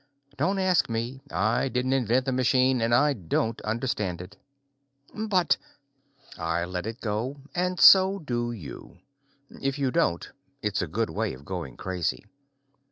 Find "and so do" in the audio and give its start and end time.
7.53-8.51